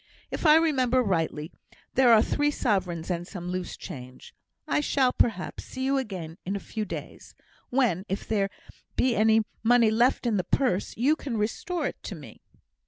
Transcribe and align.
If 0.31 0.47
I 0.47 0.55
remember 0.55 1.03
rightly, 1.03 1.51
there 1.93 2.11
are 2.11 2.23
three 2.23 2.49
sovereigns 2.49 3.11
and 3.11 3.27
some 3.27 3.51
loose 3.51 3.77
change; 3.77 4.33
I 4.67 4.79
shall, 4.79 5.13
perhaps, 5.13 5.63
see 5.63 5.83
you 5.85 5.99
again 5.99 6.39
in 6.43 6.55
a 6.55 6.59
few 6.59 6.85
days, 6.85 7.35
when, 7.69 8.07
if 8.09 8.27
there 8.27 8.49
be 8.95 9.15
any 9.15 9.43
money 9.61 9.91
left 9.91 10.25
in 10.25 10.37
the 10.37 10.43
purse, 10.43 10.97
you 10.97 11.15
can 11.15 11.37
restore 11.37 11.85
it 11.85 12.01
to 12.01 12.15
me." 12.15 12.41